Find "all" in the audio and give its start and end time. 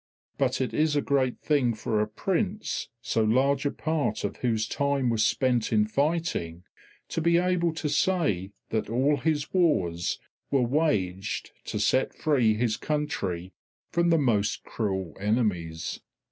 8.89-9.17